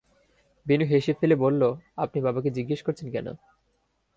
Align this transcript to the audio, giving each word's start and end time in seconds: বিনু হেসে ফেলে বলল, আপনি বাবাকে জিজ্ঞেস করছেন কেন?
বিনু 0.65 0.85
হেসে 0.85 1.13
ফেলে 1.13 1.35
বলল, 1.35 1.61
আপনি 1.97 2.17
বাবাকে 2.21 2.49
জিজ্ঞেস 2.49 2.79
করছেন 2.83 3.07
কেন? 3.11 3.27